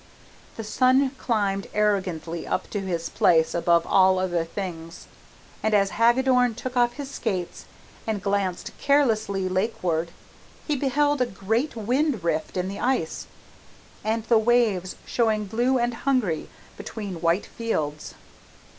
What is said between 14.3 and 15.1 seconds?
waves